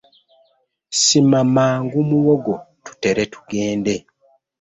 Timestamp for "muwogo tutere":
2.09-3.23